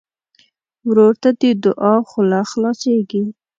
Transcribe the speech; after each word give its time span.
ورور 0.87 1.13
ته 1.21 1.29
د 1.41 1.43
دعا 1.63 1.95
خوله 2.09 2.39
خلاصيږي. 2.51 3.23